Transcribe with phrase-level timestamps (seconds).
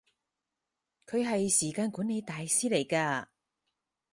[1.05, 3.27] 佢係時間管理大師嚟㗎